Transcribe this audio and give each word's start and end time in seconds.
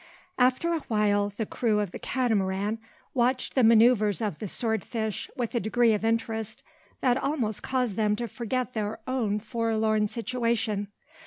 After 0.39 0.73
a 0.73 0.79
while 0.87 1.29
the 1.37 1.45
crew 1.45 1.79
of 1.79 1.91
the 1.91 1.99
Catamaran 1.99 2.79
watched 3.13 3.53
the 3.53 3.63
manoeuvres 3.63 4.19
of 4.19 4.39
the 4.39 4.47
sword 4.47 4.83
fish 4.83 5.29
with 5.37 5.53
a 5.53 5.59
degree 5.59 5.93
of 5.93 6.03
interest 6.03 6.63
that 7.01 7.17
almost 7.17 7.61
caused 7.61 7.97
them 7.97 8.15
to 8.15 8.27
forget 8.27 8.73
their 8.73 8.97
own 9.05 9.37
forlorn 9.39 10.07
situation. 10.07 10.87